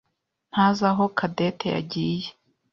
[0.51, 2.27] ntazi aho Cadette yagiye.